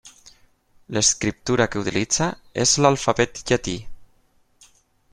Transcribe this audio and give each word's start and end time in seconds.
L'escriptura 0.97 1.67
que 1.75 1.83
utilitza 1.83 2.31
és 2.65 2.75
l'alfabet 2.85 3.45
llatí. 3.51 3.79